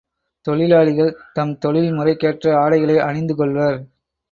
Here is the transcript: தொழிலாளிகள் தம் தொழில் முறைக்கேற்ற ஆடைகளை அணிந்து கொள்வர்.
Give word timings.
தொழிலாளிகள் 0.47 1.11
தம் 1.33 1.57
தொழில் 1.57 1.91
முறைக்கேற்ற 1.91 2.53
ஆடைகளை 2.57 2.97
அணிந்து 2.99 3.35
கொள்வர். 3.35 3.79